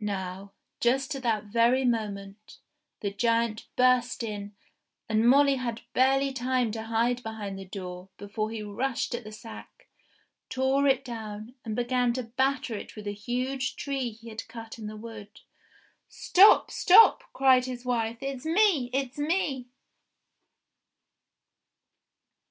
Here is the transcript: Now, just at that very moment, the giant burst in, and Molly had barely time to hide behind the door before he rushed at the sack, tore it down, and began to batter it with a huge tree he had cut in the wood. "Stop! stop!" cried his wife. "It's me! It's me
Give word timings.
Now, 0.00 0.52
just 0.80 1.14
at 1.16 1.22
that 1.24 1.44
very 1.44 1.84
moment, 1.84 2.60
the 3.00 3.10
giant 3.12 3.66
burst 3.76 4.22
in, 4.22 4.54
and 5.06 5.28
Molly 5.28 5.56
had 5.56 5.82
barely 5.92 6.32
time 6.32 6.72
to 6.72 6.84
hide 6.84 7.22
behind 7.22 7.58
the 7.58 7.66
door 7.66 8.08
before 8.16 8.50
he 8.50 8.62
rushed 8.62 9.14
at 9.14 9.22
the 9.22 9.30
sack, 9.32 9.88
tore 10.48 10.86
it 10.86 11.04
down, 11.04 11.56
and 11.62 11.76
began 11.76 12.14
to 12.14 12.22
batter 12.22 12.74
it 12.74 12.96
with 12.96 13.06
a 13.06 13.12
huge 13.12 13.76
tree 13.76 14.12
he 14.12 14.30
had 14.30 14.48
cut 14.48 14.78
in 14.78 14.86
the 14.86 14.96
wood. 14.96 15.42
"Stop! 16.08 16.70
stop!" 16.70 17.24
cried 17.34 17.66
his 17.66 17.84
wife. 17.84 18.16
"It's 18.22 18.46
me! 18.46 18.88
It's 18.94 19.18
me 19.18 19.68